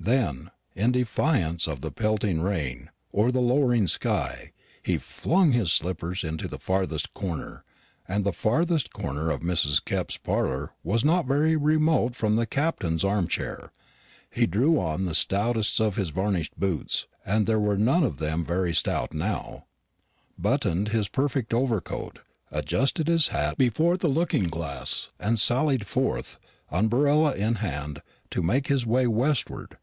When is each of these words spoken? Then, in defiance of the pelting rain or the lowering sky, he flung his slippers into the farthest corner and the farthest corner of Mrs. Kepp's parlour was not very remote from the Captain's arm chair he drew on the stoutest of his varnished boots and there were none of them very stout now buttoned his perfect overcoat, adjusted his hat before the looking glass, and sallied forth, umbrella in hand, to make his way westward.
Then, 0.00 0.52
in 0.74 0.92
defiance 0.92 1.66
of 1.66 1.82
the 1.82 1.90
pelting 1.92 2.40
rain 2.40 2.88
or 3.12 3.30
the 3.30 3.42
lowering 3.42 3.86
sky, 3.88 4.52
he 4.82 4.96
flung 4.96 5.52
his 5.52 5.70
slippers 5.70 6.24
into 6.24 6.48
the 6.48 6.58
farthest 6.58 7.12
corner 7.12 7.62
and 8.06 8.24
the 8.24 8.32
farthest 8.32 8.90
corner 8.90 9.30
of 9.30 9.42
Mrs. 9.42 9.84
Kepp's 9.84 10.16
parlour 10.16 10.72
was 10.82 11.04
not 11.04 11.26
very 11.26 11.56
remote 11.56 12.16
from 12.16 12.36
the 12.36 12.46
Captain's 12.46 13.04
arm 13.04 13.26
chair 13.26 13.70
he 14.30 14.46
drew 14.46 14.78
on 14.80 15.04
the 15.04 15.14
stoutest 15.14 15.78
of 15.78 15.96
his 15.96 16.08
varnished 16.08 16.58
boots 16.58 17.06
and 17.26 17.46
there 17.46 17.60
were 17.60 17.76
none 17.76 18.04
of 18.04 18.16
them 18.16 18.46
very 18.46 18.72
stout 18.72 19.12
now 19.12 19.66
buttoned 20.38 20.88
his 20.88 21.08
perfect 21.10 21.52
overcoat, 21.52 22.20
adjusted 22.50 23.08
his 23.08 23.28
hat 23.28 23.58
before 23.58 23.98
the 23.98 24.08
looking 24.08 24.44
glass, 24.44 25.10
and 25.20 25.38
sallied 25.38 25.86
forth, 25.86 26.38
umbrella 26.70 27.34
in 27.34 27.56
hand, 27.56 28.00
to 28.30 28.40
make 28.42 28.68
his 28.68 28.86
way 28.86 29.06
westward. 29.06 29.76